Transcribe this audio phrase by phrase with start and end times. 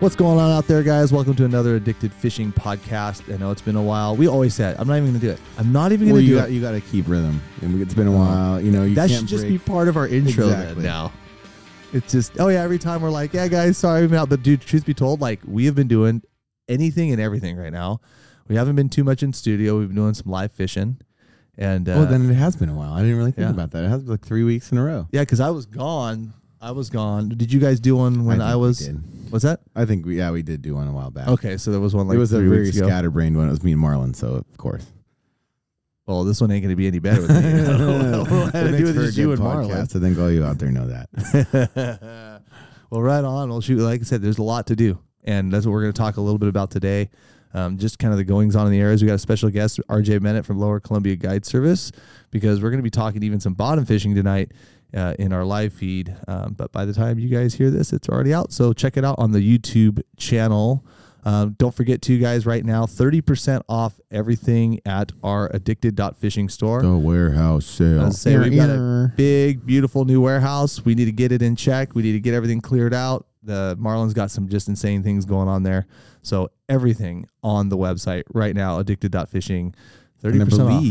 [0.00, 1.12] What's going on out there, guys?
[1.12, 3.30] Welcome to another Addicted Fishing podcast.
[3.30, 4.16] I know it's been a while.
[4.16, 5.40] We always said, I'm not even going to do it.
[5.58, 6.52] I'm not even going to you do got it.
[6.52, 8.58] you got to keep rhythm, and it's been a while.
[8.58, 9.52] You know, you that should just break.
[9.52, 10.84] be part of our intro Exactly.
[10.84, 11.12] now.
[11.92, 14.30] It's just, oh yeah, every time we're like, yeah, guys, sorry, I'm out.
[14.30, 16.22] But dude, truth be told, like we have been doing
[16.66, 18.00] anything and everything right now.
[18.48, 19.80] We haven't been too much in studio.
[19.80, 20.98] We've been doing some live fishing,
[21.58, 22.94] and uh, well, then it has been a while.
[22.94, 23.50] I didn't really think yeah.
[23.50, 23.84] about that.
[23.84, 25.08] It has been like three weeks in a row.
[25.12, 26.32] yeah, because I was gone.
[26.60, 27.30] I was gone.
[27.30, 28.80] Did you guys do one when I, we was?
[28.80, 29.02] did.
[29.30, 29.60] What's that?
[29.74, 31.28] I think we yeah we did do one a while back.
[31.28, 33.48] Okay, so there was one like it was a very scatterbrained one.
[33.48, 34.84] It was me and Marlon, so of course.
[36.06, 37.36] Well, this one ain't going to be any better with me.
[37.62, 39.72] I don't know what to do with for a just you and Marlon.
[39.72, 42.42] I think all you out there know that.
[42.90, 43.48] well, right on.
[43.48, 45.92] Well, shoot, like I said, there's a lot to do, and that's what we're going
[45.92, 47.08] to talk a little bit about today.
[47.54, 49.02] Um, just kind of the goings on in the areas.
[49.02, 51.90] We got a special guest, RJ Bennett from Lower Columbia Guide Service,
[52.30, 54.52] because we're going to be talking even some bottom fishing tonight
[54.94, 56.14] uh, in our live feed.
[56.28, 58.52] Um, but by the time you guys hear this, it's already out.
[58.52, 60.84] So check it out on the YouTube channel.
[61.24, 66.82] Um, don't forget to guys right now 30% off everything at our addicted.fishing store.
[66.82, 68.04] the warehouse sale.
[68.04, 70.84] Was saying we've got a big, beautiful new warehouse.
[70.84, 71.94] We need to get it in check.
[71.94, 73.26] We need to get everything cleared out.
[73.42, 75.86] The Marlon's got some just insane things going on there.
[76.22, 79.76] So everything on the website right now, addicted.fishing, and
[80.20, 80.82] thirty I percent off.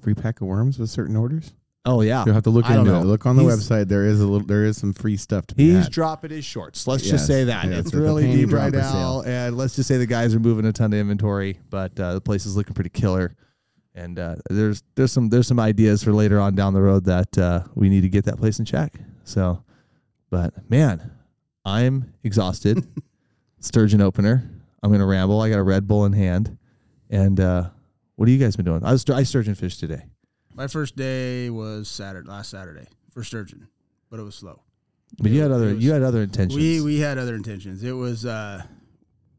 [0.00, 1.52] free pack of worms with certain orders.
[1.90, 3.04] Oh yeah, You'll have to look I into it.
[3.04, 3.88] Look on the He's- website.
[3.88, 4.46] There is a little.
[4.46, 5.90] There is some free stuff to He's had.
[5.92, 6.86] dropping his shorts.
[6.86, 9.96] Let's Yes, just say that yes, it's really deep right now, and let's just say
[9.96, 12.90] the guys are moving a ton of inventory, but uh, the place is looking pretty
[12.90, 13.34] killer.
[13.94, 17.36] And uh, there's there's some there's some ideas for later on down the road that
[17.38, 18.92] uh, we need to get that place in check.
[19.24, 19.64] So,
[20.30, 21.10] but man,
[21.64, 22.86] I'm exhausted.
[23.60, 24.48] Sturgeon opener.
[24.82, 25.40] I'm gonna ramble.
[25.40, 26.58] I got a Red Bull in hand,
[27.10, 27.70] and uh,
[28.16, 28.84] what have you guys been doing?
[28.84, 30.02] I was I sturgeon fished today.
[30.58, 33.68] My first day was Saturday, last Saturday for sturgeon,
[34.10, 34.60] but it was slow.
[35.20, 36.56] But you had other was- you had other intentions.
[36.60, 37.84] We we had other intentions.
[37.84, 38.62] It was uh,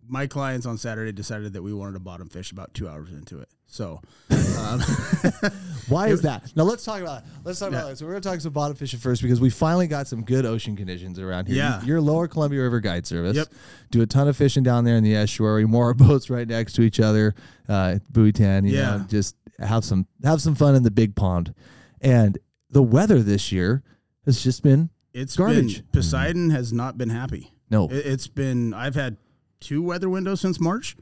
[0.08, 3.40] my clients on Saturday decided that we wanted to bottom fish about two hours into
[3.40, 3.50] it.
[3.72, 4.02] So,
[4.32, 4.80] um,
[5.90, 6.52] Why is that?
[6.56, 7.80] Now let's talk about let's talk Yeah.
[7.80, 7.98] about that.
[7.98, 10.76] So we're gonna talk some bottom fishing first because we finally got some good ocean
[10.76, 11.58] conditions around here.
[11.58, 11.82] Yeah.
[11.82, 13.36] You- You're Lower Columbia River Guide Service.
[13.38, 13.48] Yep.
[13.92, 15.66] Do a ton of fishing down there in the estuary.
[15.66, 17.36] More boats right next to each other.
[17.68, 18.66] Uh, Buoy 10.
[18.66, 18.98] Yeah.
[18.98, 21.54] know, just have some have some fun in the big pond.
[22.02, 22.38] And
[22.70, 23.84] the weather this year
[24.26, 25.78] has just been it's Garbage.
[25.78, 27.52] Been, Poseidon has not been happy.
[27.70, 27.86] no.
[27.86, 29.18] It, it's been I've had
[29.60, 30.96] two weather windows since March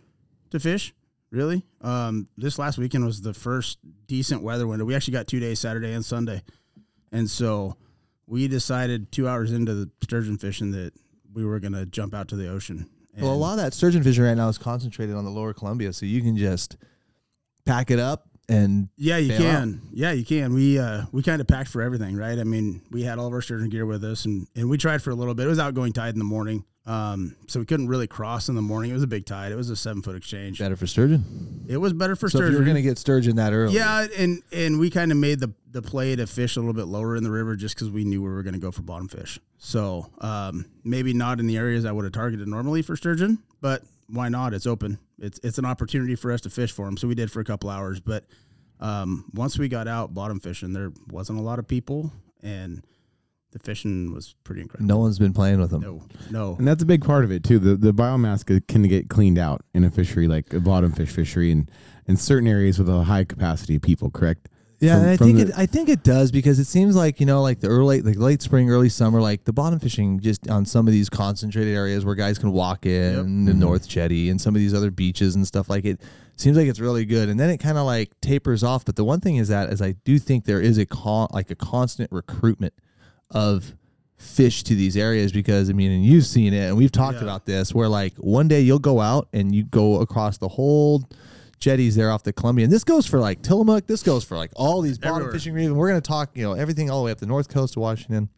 [0.51, 0.93] to fish.
[1.29, 4.85] Really, um, this last weekend was the first decent weather window.
[4.85, 6.41] We actually got two days, Saturday and Sunday,
[7.11, 7.75] and so
[8.27, 10.93] we decided two hours into the sturgeon fishing that
[11.33, 12.89] we were going to jump out to the ocean.
[13.17, 15.91] well, a lot of that sturgeon fishing right now is concentrated on the Lower Columbia,
[15.91, 16.77] so you can just
[17.65, 19.81] pack it up and Yeah, you can.
[19.91, 20.53] Yeah, you can.
[20.53, 22.37] We uh we kind of packed for everything, right?
[22.39, 25.01] I mean, we had all of our sturgeon gear with us, and and we tried
[25.01, 25.45] for a little bit.
[25.45, 28.61] It was outgoing tide in the morning, um, so we couldn't really cross in the
[28.61, 28.91] morning.
[28.91, 29.51] It was a big tide.
[29.51, 30.59] It was a seven foot exchange.
[30.59, 31.65] better for sturgeon.
[31.67, 32.53] It was better for So if sturgeon.
[32.53, 35.53] you were gonna get sturgeon that early, yeah, and and we kind of made the
[35.71, 38.21] the play to fish a little bit lower in the river just because we knew
[38.21, 39.37] we were going to go for bottom fish.
[39.59, 43.83] So um, maybe not in the areas I would have targeted normally for sturgeon, but
[44.09, 44.53] why not?
[44.53, 44.99] It's open.
[45.19, 46.97] It's it's an opportunity for us to fish for them.
[46.97, 48.25] So we did for a couple hours, but
[48.79, 52.11] um, once we got out bottom fishing, there wasn't a lot of people,
[52.43, 52.85] and
[53.51, 54.87] the fishing was pretty incredible.
[54.87, 55.81] no one's been playing with them.
[55.81, 56.55] no, no.
[56.59, 57.59] And that's a big part of it too.
[57.59, 61.51] The the biomass can get cleaned out in a fishery like a bottom fish fishery
[61.51, 61.69] and
[62.05, 64.49] in certain areas with a high capacity of people, correct?
[64.79, 67.19] Yeah, From- and I think the- it, I think it does because it seems like
[67.19, 70.47] you know, like the early, like late spring, early summer, like the bottom fishing just
[70.49, 73.15] on some of these concentrated areas where guys can walk in, Yep.
[73.15, 73.21] the
[73.51, 73.59] mm-hmm.
[73.59, 75.99] North Jetty, and some of these other beaches and stuff like it.
[76.35, 78.85] Seems like it's really good, and then it kind of like tapers off.
[78.85, 81.49] But the one thing is that, is I do think there is a con, like
[81.49, 82.75] a constant recruitment
[83.31, 83.73] of
[84.17, 87.23] fish to these areas because I mean, and you've seen it, and we've talked Yeah.
[87.23, 91.09] about this, where like one day you'll go out and you go across the whole
[91.59, 94.51] jetties there off the Columbia, and this goes for like Tillamook, this goes for like
[94.55, 95.33] all these bottom Everywhere.
[95.33, 95.67] fishing reefs.
[95.67, 97.81] and we're gonna talk, you know, everything all the way up the north coast of
[97.81, 98.29] Washington.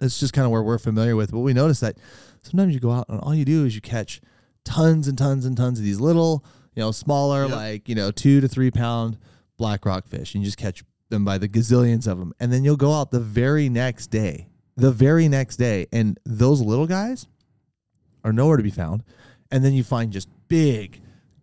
[0.00, 1.98] It's just kind of where we're familiar with, but we notice that
[2.42, 4.20] sometimes you go out and all you do is you catch
[4.64, 6.44] tons and tons and tons of these little,
[6.74, 7.50] you know, smaller, Yep.
[7.56, 9.16] like you know, two to three pound
[9.56, 12.62] black rock fish, and you just catch them by the gazillions of them, and then
[12.64, 17.26] you'll go out the very next day, the very next day, and those little guys
[18.24, 19.02] are nowhere to be found,
[19.50, 21.00] and then you find just big,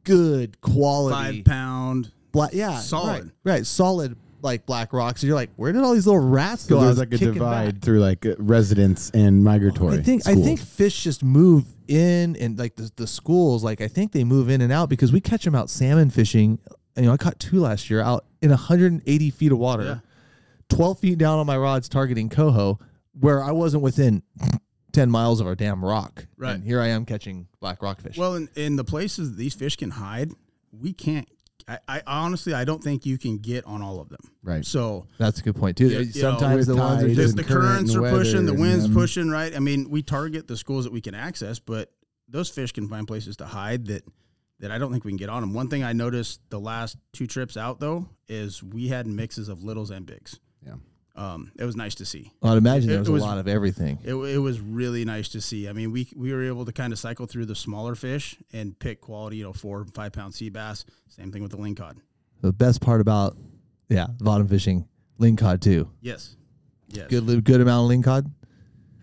[0.07, 2.11] good quality Five pound.
[2.31, 3.23] black, yeah, Solid.
[3.43, 5.21] right, right, solid like black rocks.
[5.23, 6.79] And you're like, where did all these little rats go?
[6.79, 7.81] I there's like a divide back.
[7.83, 9.97] through like uh, residents and migratory.
[9.97, 13.87] I think I think fish just move in and like the, the schools like I
[13.87, 16.59] think they move in and out because we catch them out salmon fishing.
[16.95, 19.99] You know, I caught two last year out in 180 feet of water, Yeah.
[20.69, 22.79] 12 feet down on my rods targeting coho,
[23.19, 24.21] where I wasn't within
[24.97, 26.25] ten miles of our damn rock.
[26.37, 26.55] Right.
[26.55, 28.17] And here I am catching black rockfish.
[28.17, 30.31] Well, in, in the places that these fish can hide,
[30.71, 31.27] we can't.
[31.67, 34.21] I, I honestly, I don't think you can get on all of them.
[34.41, 34.65] Right.
[34.65, 35.89] So That's a good point too.
[35.89, 38.45] Yeah, you know, Sometimes the ones are tides just the, and current currents are pushing,
[38.45, 38.93] the winds yeah.
[38.93, 39.55] pushing, right?
[39.55, 41.91] I mean, we target the schools that we can access, but
[42.27, 44.03] those fish can find places to hide that
[44.59, 45.53] that I don't think we can get on them.
[45.53, 49.63] One thing I noticed the last two trips out though is we had mixes of
[49.63, 50.39] littles and bigs.
[50.65, 50.75] Yeah.
[51.17, 52.31] Um, it was nice to see.
[52.43, 53.97] I'd imagine It- there was, was- a lot of everything.
[54.03, 55.67] It, it was really nice to see.
[55.67, 58.77] I mean, we we were able to kind of cycle through the smaller fish and
[58.77, 60.85] pick quality, you know, four five pound sea bass.
[61.09, 61.95] Same thing with the lingcod.
[62.41, 63.35] The best part about
[63.89, 64.87] yeah, bottom fishing,
[65.19, 65.89] lingcod too.
[66.01, 66.35] Yes,
[66.87, 67.07] yes.
[67.09, 68.29] Good good amount of lingcod.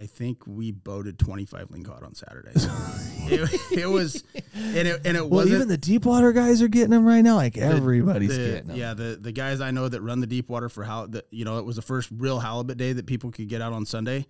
[0.04, 2.52] I think we boated twenty five lingcod on Saturday.
[2.58, 2.68] So
[3.26, 4.22] it, it was,
[4.54, 5.54] and it and it Well, wasn't.
[5.54, 7.36] even the deep water guys are getting them right now.
[7.36, 8.76] Like everybody's the- getting them.
[8.76, 11.46] Yeah, the the guys I know that run the deep water for how the you
[11.46, 14.26] know it was the first real halibut day that people could get out on Sunday,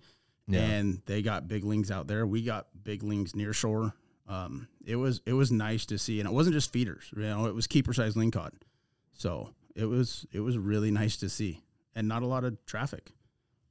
[0.47, 0.61] Yeah.
[0.61, 2.25] and they got big lings out there.
[2.25, 3.93] We got big lings near shore.
[4.29, 7.11] Um, it was it was nice to see, and it wasn't just feeders.
[7.15, 8.51] You know, it was keeper size lingcod.
[9.11, 11.61] So it was it was really nice to see,
[11.95, 13.11] and not a lot of traffic.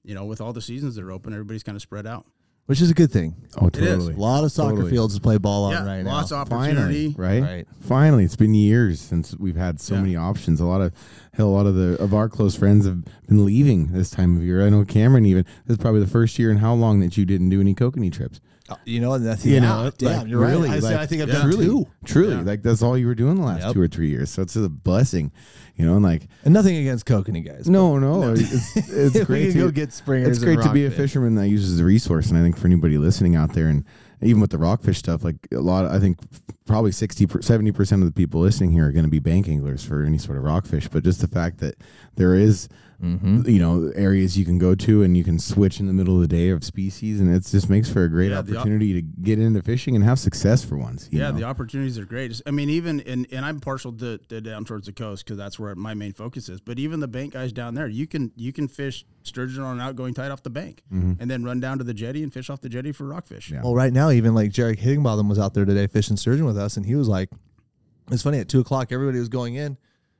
[0.05, 2.27] You know, with all the seasons that are open, everybody's kind of spread out.
[2.67, 3.35] which is a good thing.
[3.59, 3.73] Oh, is.
[3.73, 4.15] totally.
[4.15, 4.91] A lot of soccer Totally.
[4.91, 6.41] fields to play ball on yeah, right lots now.
[6.43, 7.13] of opportunity.
[7.13, 7.43] Finally, right?
[7.57, 7.67] Right.
[7.83, 10.01] Finally, it's been years since we've had so Yeah.
[10.01, 10.61] many options.
[10.61, 10.93] A lot of
[11.35, 14.43] hell, a lot of the of our close friends have been leaving this time of
[14.43, 14.65] year.
[14.67, 15.45] I know Cameron even.
[15.67, 18.11] This is probably the first year in how long that you didn't do any kokanee
[18.13, 18.41] trips.
[18.69, 20.51] Uh, You know, and that's You yeah, know, damn, like, you're right.
[20.51, 21.35] really, I, like, I think I've yeah.
[21.35, 21.87] done truly, two.
[22.07, 22.41] truly, Yeah.
[22.43, 23.75] like that's all you were doing the last Yep.
[23.75, 24.31] two or three years.
[24.31, 25.33] So it's a blessing,
[25.77, 25.95] you know.
[25.97, 27.69] And like, And nothing against kokanee guys.
[27.69, 30.37] no, no, it's it's great to go get springers.
[30.37, 32.97] it's great to be a fisherman that uses the resource and i think for anybody
[32.97, 33.85] listening out there and
[34.23, 36.17] even with the rockfish stuff like a lot i think
[36.67, 40.03] probably 60 70% of the people listening here are going to be bank anglers for
[40.05, 41.75] any sort of rockfish but just the fact that
[42.17, 42.69] there is
[43.03, 43.47] Mhm.
[43.51, 46.23] you know areas you can go to and you can switch in the middle of
[46.23, 48.95] the day of species and it just makes for a great Yeah, the op- opportunity
[48.95, 51.39] to get into fishing and have success for once you Yeah, know?
[51.39, 52.41] the opportunities are great.
[52.47, 55.59] I mean, even and and I'm partial to, to down towards the coast because that's
[55.59, 56.61] where my main focus is.
[56.61, 59.81] But even the bank guys down there, you can you can fish sturgeon on an
[59.87, 62.61] outgoing tide off the bank, and then run down to the jetty and fish off
[62.61, 63.51] the jetty for rockfish.
[63.51, 63.63] Yeah.
[63.65, 66.77] Well, right now, even like Jarek Higginbotham was out there today fishing sturgeon with us,
[66.77, 67.31] and he was like,
[68.11, 69.77] "It's funny at two o'clock, everybody was going in,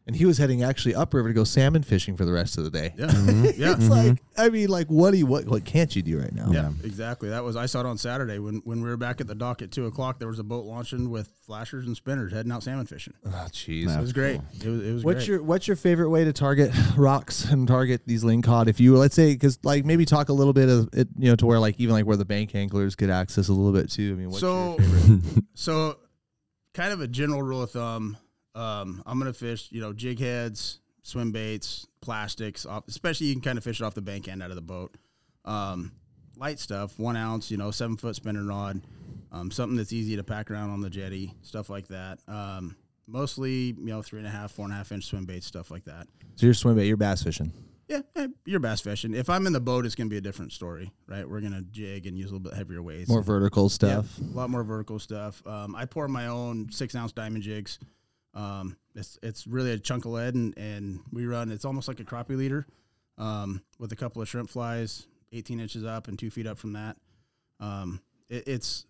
[0.07, 2.71] and he was heading actually upriver to go salmon fishing for the rest of the
[2.71, 3.45] day." Yeah, Mm-hmm.
[3.61, 6.33] yeah, It's like, I mean, like, what do you what what can't you do right
[6.35, 6.51] now?
[6.51, 7.29] yeah, exactly.
[7.31, 9.63] That was I saw it on Saturday when when we were back at the dock
[9.63, 10.19] at two o'clock.
[10.19, 13.13] There was a boat launching with flashers and spinners heading out salmon fishing.
[13.27, 13.95] Oh, jeez.
[13.95, 14.41] It was great.
[14.63, 15.29] It was it was What's great.
[15.29, 18.67] your What's your favorite way to target rocks and target these lingcod?
[18.67, 21.37] If you let's say, because like maybe talk a little bit of it, you know,
[21.37, 24.13] to where like even like where the bank anglers get access a little bit too.
[24.13, 25.45] I mean, what's so your favorite?
[25.55, 25.99] so
[26.75, 28.17] kind of a general rule of thumb
[28.55, 33.43] um, i'm gonna fish you know jig heads swim baits plastics off, especially you can
[33.43, 34.97] kind of fish it off the bank end out of the boat.
[35.45, 35.93] Um,
[36.37, 38.81] light stuff one ounce you know seven foot spinning rod
[39.31, 42.19] um, something that's easy to pack around on the jetty stuff like that.
[42.27, 42.77] Um,
[43.07, 45.71] mostly you know three and a half four and a half inch swim baits stuff
[45.71, 46.07] like that.
[46.37, 47.53] So you're swim bait, you're bass fishing.
[47.89, 49.15] Yeah, eh, you're bass fishing.
[49.15, 51.29] If I'm in the boat, it's gonna be a different story, right?
[51.29, 53.09] We're gonna jig and use a little bit heavier weights.
[53.09, 54.19] More vertical stuff.
[54.21, 55.47] Yeah, a lot more vertical stuff.
[55.47, 57.79] Um, I pour my own six ounce diamond jigs.
[58.35, 61.51] Um, it's it's really a chunk of lead, and, and we run.
[61.51, 62.67] It's almost like a crappie leader,
[63.19, 66.73] um, with a couple of shrimp flies, 18 inches up and two feet up from
[66.73, 66.97] that.
[67.61, 68.87] Um, it, it's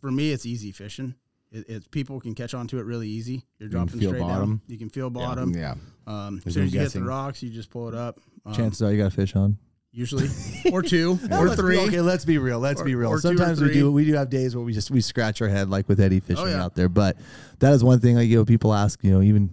[0.00, 1.14] for me, it's easy fishing.
[1.50, 3.44] It, it's people can catch onto it really easy.
[3.58, 4.48] You're dropping straight bottom.
[4.50, 4.60] down.
[4.66, 5.54] You can feel bottom.
[5.56, 5.74] yeah
[6.06, 7.02] Um, as There's soon no as you hit guessing.
[7.04, 8.20] the rocks, you just pull it up.
[8.44, 9.56] Um, Chances are you got a fish on.
[9.90, 10.28] usually,
[10.72, 11.78] or two, or Let's be- three.
[11.80, 12.58] okay, let's be real.
[12.58, 13.08] Let's Or- be real.
[13.08, 13.74] or two or Sometimes we three.
[13.76, 16.20] do we do have days where we just we scratch our head like with Eddie
[16.20, 16.62] fishing Oh, yeah.
[16.62, 16.88] out there.
[16.90, 17.16] But
[17.60, 19.44] that is one thing like you know people ask you know even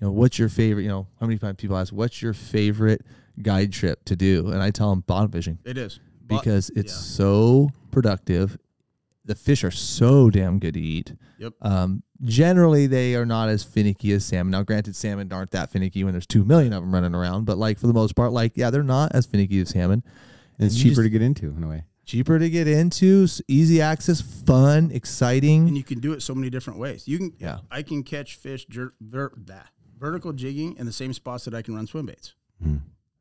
[0.00, 3.02] you know what's your favorite you know how many times people ask what's your favorite
[3.42, 7.70] guide trip to do and I tell them bottom fishing It is because it's so
[7.90, 8.56] productive.
[9.30, 11.14] The fish are so damn good to eat.
[11.38, 11.52] Yep.
[11.62, 14.50] Um, generally, they are not as finicky as salmon.
[14.50, 17.56] Now, granted, salmon aren't that finicky when there's two million of them running around, but
[17.56, 20.02] like for the most part, like yeah, they're not as finicky as salmon.
[20.58, 23.80] and it's cheaper just- to get into in a way cheaper to get into, easy
[23.80, 27.06] access, fun, exciting, and you can do it so many different ways.
[27.06, 27.58] You can, Yeah.
[27.70, 31.62] I can catch fish jer- ver- that vertical jigging in the same spots that I
[31.62, 32.34] can run swim baits.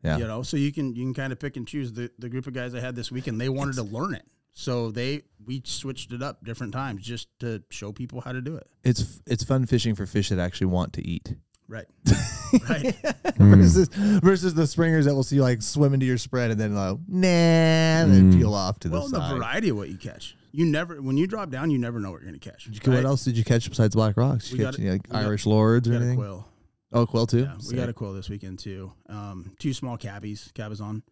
[0.04, 0.18] Yeah.
[0.18, 1.92] You know, so you can you can kind of pick and choose.
[1.94, 4.92] The the group of guys I had this weekend, they wanted to learn it, so
[4.92, 8.68] they we switched it up different times just to show people how to do it.
[8.84, 11.36] It's it's fun fishing for fish that actually want to eat.
[11.68, 11.86] Right,
[12.70, 12.96] right.
[13.38, 16.74] versus versus the springers that will see you like swim into your spread and then
[16.74, 19.38] like nah and then peel off to the well, the the side.
[19.38, 20.36] variety of what you catch.
[20.52, 22.64] You never when you drop down, you never know what you're going to catch.
[22.66, 23.06] Did you- What right?
[23.06, 24.50] else did you catch besides black rocks?
[24.50, 26.06] Did We you catch a- any, like we got- Irish lords or We got a
[26.06, 26.20] anything?
[26.20, 26.48] quill.
[26.92, 27.42] Oh, quill too.
[27.42, 28.92] Yeah, we got a quill this weekend too.
[29.08, 31.04] Um, two small cabbies, cabezon.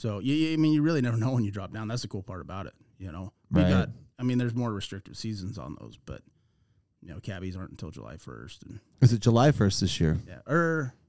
[0.00, 1.86] So you, I mean, you really never know when you drop down.
[1.88, 2.72] That's the cool part about it.
[2.98, 3.68] You know, We Right.
[3.68, 3.90] got.
[4.18, 6.22] I mean, there's more restrictive seasons on those, but
[7.02, 10.18] you know, cabbies aren't until July 1st, and Is it July 1st this year?
[10.26, 10.99] yeah, or I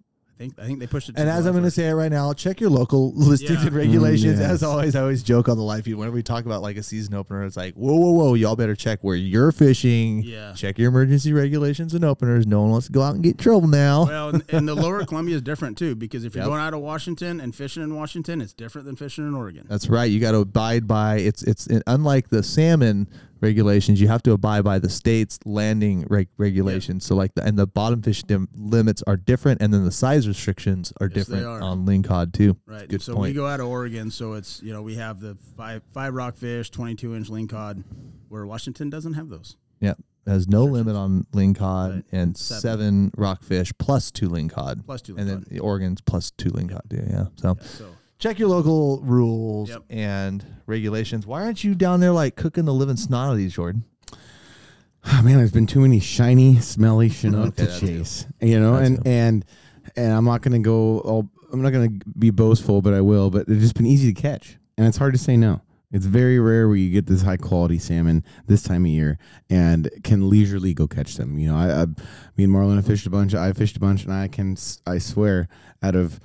[0.42, 1.16] think I think they pushed it.
[1.18, 3.68] And as I'm going to say it right now, check your local listings Yeah.
[3.68, 4.38] and regulations.
[4.40, 4.50] Mm, yes.
[4.52, 6.84] As always, I always joke on the live feed whenever we talk about like a
[6.84, 7.44] season opener.
[7.46, 8.34] It's like, whoa, whoa, whoa!
[8.34, 10.24] Y'all better check where you're fishing.
[10.24, 10.54] Yeah.
[10.54, 12.48] Check your emergency regulations and openers.
[12.48, 14.06] No one wants to go out and get in trouble now.
[14.06, 16.50] Well, and, and the lower Columbia is different too because if you're Yep.
[16.50, 19.66] going out of Washington and fishing in Washington, it's different than fishing in Oregon.
[19.70, 20.10] That's right.
[20.10, 23.08] You got to abide by it's it's unlike the salmon
[23.42, 24.00] regulations.
[24.00, 27.06] You have to abide by the state's landing reg- regulations.
[27.06, 30.28] So like the and the bottom fish dim- limits are different, and then the size
[30.28, 32.58] restrictions are Yes, different on lingcod too.
[32.66, 32.88] Right.
[32.88, 33.24] Good so point.
[33.30, 36.70] we go out of Oregon, so it's you know we have the five five rockfish,
[36.70, 37.84] twenty two inch lingcod,
[38.30, 39.58] where Washington doesn't have those.
[39.80, 39.94] Yeah.
[40.28, 42.04] Has no limit on lingcod Right.
[42.12, 42.62] and Seven.
[42.62, 43.12] seven.
[43.18, 44.86] rockfish plus two lingcod.
[44.86, 46.82] Plus two And then the Oregon's plus two lingcod.
[46.92, 47.26] Yeah, yeah.
[47.38, 47.86] So Yeah, so
[48.22, 49.84] check your local rules Yep.
[49.90, 51.28] and regulations.
[51.28, 53.84] Why aren't you down there like cooking the living snot out of these, Jordan?
[55.04, 57.88] Oh, man, there's been too many shiny, smelly Chinook Okay, to that too.
[57.88, 58.28] chase.
[58.40, 59.10] You know, That and too.
[59.10, 59.46] and
[59.98, 61.00] and I'm not gonna go.
[61.00, 63.32] All, I'm not gonna be boastful, but I will.
[63.32, 65.62] But they've just been easy to catch, and it's hard to say no.
[65.92, 69.18] It's very rare where you get this high quality salmon this time of year
[69.50, 71.38] and can leisurely go catch them.
[71.40, 71.86] You know, I, I
[72.38, 73.34] me and Marlon have fished a bunch.
[73.34, 75.50] I fished a bunch, and I can I swear
[75.82, 76.20] out of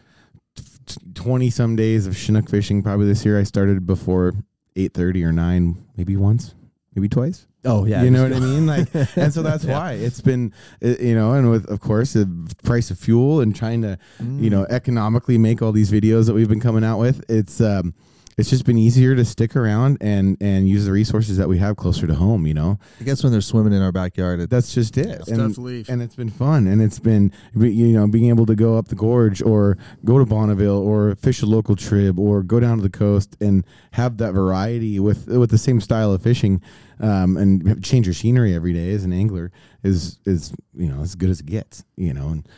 [1.14, 4.34] twenty some days of Chinook fishing, probably this year, I started before
[4.76, 6.54] eight thirty or nine, maybe once,
[6.94, 7.46] maybe twice.
[7.64, 8.02] Oh yeah.
[8.04, 8.66] you know what I mean?
[8.66, 9.78] Like, and so that's Yeah.
[9.78, 10.52] why it's been,
[10.84, 12.28] uh, you know, and with of course the
[12.62, 16.48] price of fuel and trying to, you know, economically make all these videos that we've
[16.48, 17.24] been coming out with.
[17.28, 17.92] It's um,
[18.38, 21.76] it's just been easier to stick around and and use the resources that we have
[21.76, 22.46] closer to home.
[22.46, 25.06] You know, I guess when they're swimming in our backyard, it, that's just it.
[25.06, 25.40] it's and,
[25.88, 28.94] and it's been fun and it's been you know being able to go up the
[28.94, 32.90] gorge or go to Bonneville or fish a local trib or go down to the
[32.90, 36.60] coast and have that variety with with the same style of fishing
[37.00, 39.50] um, and change your scenery every day as an angler
[39.82, 42.48] is is you know as good as it gets you know and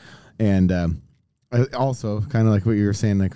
[0.41, 1.03] and um,
[1.75, 3.35] also kind of like what you were saying like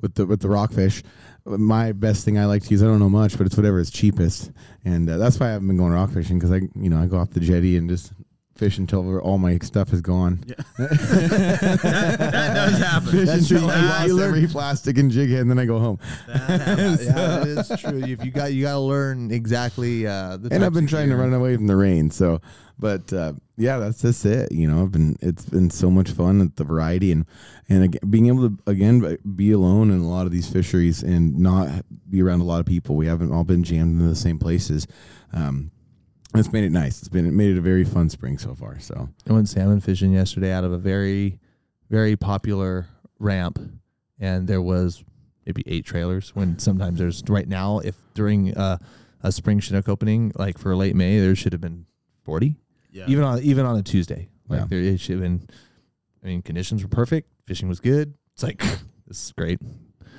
[0.00, 1.02] with the with the rockfish
[1.46, 3.90] my best thing I like to use I don't know much but it's whatever is
[3.90, 4.50] cheapest.
[4.84, 7.06] And uh, that's why I haven't been going rock fishing because I you know I
[7.06, 8.12] go off the jetty and just
[8.54, 10.42] fish until all my stuff is gone.
[10.46, 10.58] that,
[11.82, 13.10] that does happen.
[13.10, 13.70] Fish That's until.
[13.70, 15.98] I You lost every plastic and jig head, and then I go home.
[16.26, 17.04] That happens.
[17.06, 18.02] yeah, it is true.
[18.04, 20.52] If you got you got to learn exactly uh, the.
[20.52, 22.10] and I've been trying to run away from the rain.
[22.10, 22.40] So,
[22.78, 24.52] but uh, yeah, that's just it.
[24.52, 27.26] You know, I've been it's been so much fun at the variety and
[27.68, 31.38] and ag- being able to again be alone in a lot of these fisheries and
[31.38, 31.68] not
[32.08, 32.96] be around a lot of people.
[32.96, 34.86] We haven't all been jammed into the same places.
[35.32, 35.72] Um,
[36.34, 36.98] it's made it nice.
[37.00, 38.78] It's been it made it a very fun spring so far.
[38.80, 41.38] So I went salmon fishing yesterday out of a very,
[41.90, 42.86] very popular
[43.18, 43.58] ramp,
[44.18, 45.04] and there was
[45.46, 46.34] maybe eight trailers.
[46.34, 48.78] When sometimes there's right now, if during uh,
[49.22, 51.86] a spring Chinook opening, like for late May, there should have been
[52.24, 52.56] forty.
[52.90, 53.04] Yeah.
[53.08, 54.66] Even on even on a Tuesday, like Yeah.
[54.68, 55.48] there it should have been.
[56.22, 57.28] I mean, conditions were perfect.
[57.46, 58.14] Fishing was good.
[58.32, 58.58] It's like
[59.06, 59.60] this is great.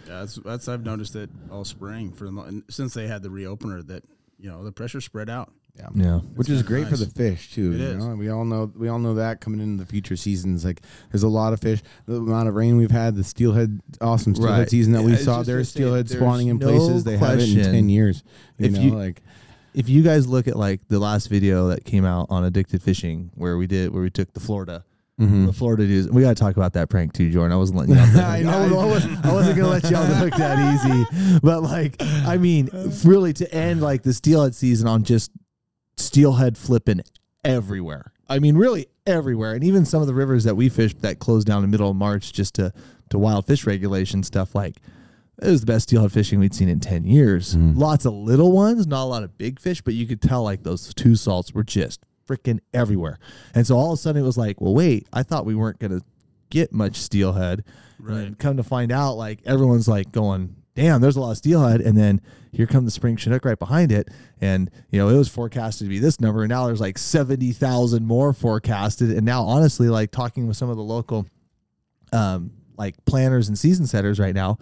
[0.08, 3.86] Yeah, that's that's I've noticed it all spring for the, since they had the reopener
[3.88, 4.04] that
[4.38, 5.52] you know the pressure spread out.
[5.78, 5.88] Yeah.
[5.96, 6.20] Yeah.
[6.36, 7.74] which is kinda great for the fish too.
[7.74, 7.98] It you is.
[8.06, 10.64] know, we all know we all know that coming into the future seasons.
[10.66, 11.82] Like there's a lot of fish.
[12.06, 14.70] The amount of rain we've had, the steelhead, awesome steelhead Right.
[14.70, 15.38] season that we Yeah, I was saw.
[15.40, 18.24] just There's steelhead there's spawning in no places they haven't in ten years.
[18.58, 19.22] You If know, you- like
[19.74, 23.30] If you guys look at like the last video that came out on addicted fishing,
[23.36, 24.86] where we did where we took the Florida.
[25.20, 25.46] mhm.
[25.48, 26.10] The Florida dudes.
[26.10, 27.52] We got to talk about that prank too, Jordan.
[27.54, 28.14] I wasn't letting you off.
[28.14, 28.46] the I hook.
[28.46, 28.52] know.
[28.52, 31.40] I, was- I wasn't, I wasn't gonna let you off the hook that easy.
[31.44, 32.70] But like, I mean,
[33.04, 35.32] really to end like the steelhead season on just
[35.98, 37.02] steelhead flipping
[37.44, 38.12] everywhere.
[38.28, 41.46] I mean, really everywhere, and even some of the rivers that we fished that closed
[41.48, 42.74] down in the middle of March just to
[43.10, 44.56] to wild fish regulation stuff.
[44.56, 44.78] Like,
[45.42, 47.56] it was the best steelhead fishing we'd seen in ten years.
[47.56, 47.78] Mhm.
[47.78, 50.64] Lots of little ones, not a lot of big fish, but you could tell like
[50.64, 53.20] those two salts were just freaking everywhere.
[53.54, 55.78] And so all of a sudden it was like, well, wait, I thought we weren't
[55.78, 56.02] gonna
[56.50, 57.64] get much steelhead.
[58.08, 61.82] And come to find out, like everyone's like going, damn, there's a lot of steelhead.
[61.82, 64.10] And then here come the spring Chinook right behind it.
[64.42, 66.44] And, you know, it was forecasted to be this number.
[66.44, 69.12] And now there's like 70,000 more forecasted.
[69.12, 71.26] And now, honestly, like talking with some of the local,
[72.12, 74.58] um, like planners and season setters right now,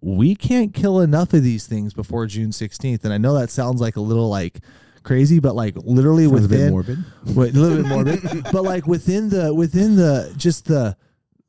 [0.00, 3.04] we can't kill enough of these things before June 16th.
[3.04, 4.60] And I know that sounds like a little like
[5.02, 6.98] crazy, but like literally Sounds a bit within morbid.
[7.36, 10.96] Wait, a little bit morbid, but like within the within the just the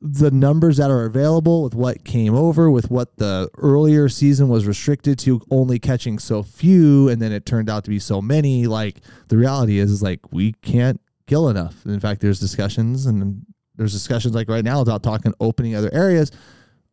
[0.04, 4.66] the numbers that are available with what came over with what the earlier season was
[4.66, 8.66] restricted to only catching so few and then it turned out to be so many
[8.66, 8.96] like
[9.28, 11.86] the reality is is like we can't kill enough.
[11.86, 16.32] In fact there's discussions and there's discussions like right now about talking opening other areas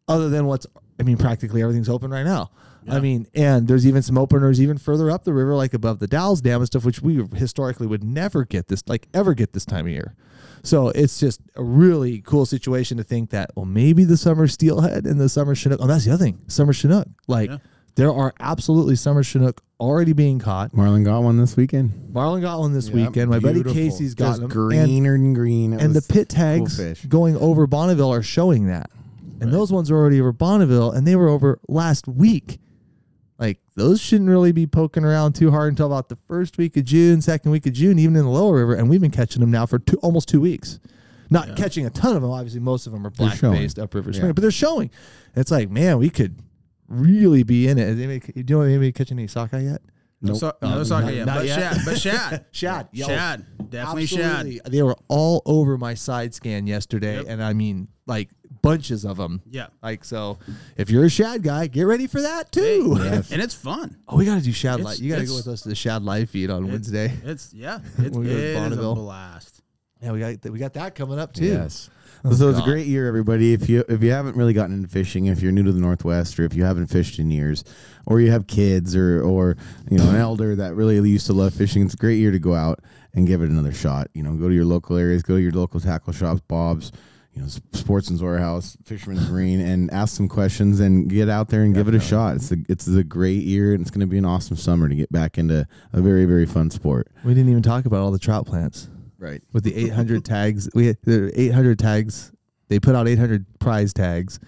[0.08, 0.66] other than what's
[1.00, 2.52] i mean practically everything's open right now
[2.88, 6.08] I mean, and there's even some openers even further up the river, like above the
[6.08, 9.66] Dalles Dam and stuff, which we historically would never get this, like ever get this
[9.66, 10.16] time of year.
[10.64, 15.06] So it's just a really cool situation to think that, well, maybe the summer steelhead
[15.06, 15.80] and the summer chinook.
[15.82, 17.08] Oh, that's the other thing, summer chinook.
[17.28, 17.58] Like Yeah.
[17.96, 20.74] there are absolutely summer chinook already being caught.
[20.74, 21.92] Marlon got one this weekend.
[22.12, 23.30] Marlon got one this Yeah, weekend.
[23.30, 23.64] My buddy.
[23.64, 24.52] Casey's got Just them.
[24.72, 25.74] And- greener and green.
[25.74, 27.06] It and the pit tags fish.
[27.06, 28.90] going over Bonneville are showing that.
[29.42, 32.60] And those ones are already over Bonneville and they were over last week.
[33.80, 37.22] Those shouldn't really be poking around too hard until about the first week of June,
[37.22, 38.76] second week of June, even in the lower river.
[38.76, 40.80] And we've been catching them now for two, almost two weeks.
[41.30, 42.32] Not catching a ton of them.
[42.32, 44.18] Obviously, most of them are black faced upriver Yeah.
[44.18, 44.90] spring, but they're showing.
[45.36, 46.36] It's like, man, we could
[46.88, 47.88] really be in it.
[47.88, 49.82] Is anybody, you know anybody catching any sockeye yet?
[50.22, 50.38] No, Nope.
[50.40, 51.60] so, Oh, no sockeye not- yet, not but yet.
[51.74, 53.08] shad, but shad, Shad, yo.
[53.08, 54.56] shad, definitely Absolutely.
[54.58, 54.66] shad.
[54.72, 57.26] They were all over my side scan yesterday, Yep.
[57.30, 58.30] and I mean, like
[58.62, 59.42] bunches of them.
[59.50, 60.38] Yeah, Like so,
[60.76, 62.98] if you're a shad guy, get ready for that too.
[63.00, 63.32] Yes.
[63.32, 63.96] and it's fun.
[64.10, 65.06] Oh, we got to do shad It's- live.
[65.06, 67.14] You got to go with us to the shad live feed on Wednesday.
[67.24, 68.96] It's yeah, it's gonna it is a Bonneville.
[68.96, 69.62] blast.
[70.02, 71.46] Yeah, we got we got that coming up too.
[71.46, 71.90] Yes.
[72.26, 73.54] Oh, so it's a great year, everybody.
[73.54, 76.40] If you if you haven't really gotten into fishing, if you're new to the Northwest,
[76.40, 77.64] or if you haven't fished in years,
[78.06, 79.56] or you have kids, or or
[79.90, 82.40] you know an elder that really used to love fishing, it's a great year to
[82.40, 82.82] go out
[83.14, 84.08] and give it another shot.
[84.14, 86.92] You know, go to your local areas, go to your local tackle shops, Bob's,
[87.34, 91.74] you know, Sportsman's Warehouse, Fisherman's Marine, and ask some questions and get out there and
[91.74, 92.36] give it a shot.
[92.36, 94.96] It's a it's a great year, and it's going to be an awesome summer to
[94.96, 97.08] get back into a very very fun sport.
[97.24, 99.42] We didn't even talk about all the trout plants Right.
[99.54, 100.70] with the 800 tags.
[100.74, 102.32] We there are 800 tags.
[102.70, 104.40] They put out 800 prize tags,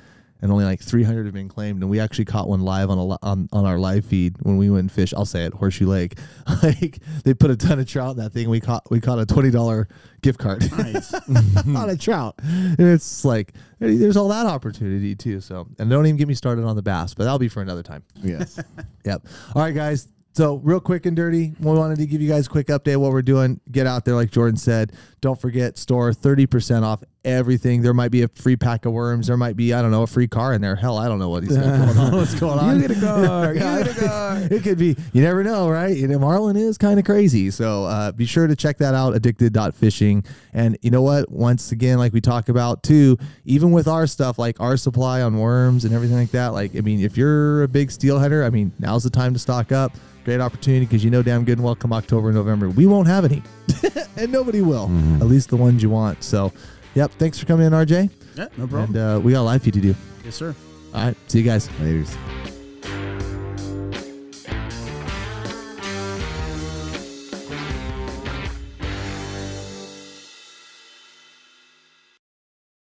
[0.41, 1.81] and only like 300 have been claimed.
[1.81, 4.69] And we actually caught one live on a on, on our live feed when we
[4.69, 5.13] went and fish.
[5.13, 6.17] I'll say it, Horseshoe Lake.
[6.63, 8.49] like they put a ton of trout in that thing.
[8.49, 9.87] We caught we caught a twenty dollar
[10.21, 11.13] gift card Nice.
[11.13, 15.41] on a trout, and it's like there's all that opportunity too.
[15.41, 17.83] So and don't even get me started on the bass, but that'll be for another
[17.83, 18.03] time.
[18.23, 18.59] Yes.
[19.03, 19.25] Yep.
[19.55, 20.07] All right, guys.
[20.33, 23.11] So real quick and dirty, we wanted to give you guys a quick update what
[23.11, 23.59] we're doing.
[23.71, 24.93] Get out there, like Jordan said.
[25.21, 27.81] Don't forget, store thirty percent off everything.
[27.81, 29.27] There might be a free pack of worms.
[29.27, 30.75] There might be, I don't know, a free car in there.
[30.75, 32.11] Hell, I don't know what he's got going on.
[32.15, 32.81] What's going on?
[32.81, 33.53] You get a car.
[33.61, 33.77] Yeah.
[33.77, 34.37] You get a car.
[34.51, 34.95] it could be.
[35.13, 35.95] You never know, right?
[35.95, 37.51] You know, Marlon is kind of crazy.
[37.51, 40.23] So uh, be sure to check that out, addicted.fishing.
[40.53, 41.31] And you know what?
[41.31, 45.37] Once again, like we talk about too, even with our stuff, like our supply on
[45.37, 48.71] worms and everything like that, like, I mean, if you're a big steelheader, I mean,
[48.79, 49.93] now's the time to stock up.
[50.23, 53.07] Great opportunity because you know damn good and well come October and November, we won't
[53.07, 53.41] have any.
[54.17, 54.85] and nobody will.
[55.21, 56.23] At least the ones you want.
[56.23, 56.51] So,
[56.95, 57.11] yep.
[57.11, 58.09] Thanks for coming in, RJ.
[58.35, 58.95] yeah, no problem.
[58.95, 59.95] And uh, we got a live feed to do.
[60.25, 60.55] yes, sir.
[60.93, 61.17] All right.
[61.27, 61.69] See you guys.
[61.79, 62.15] Ladies.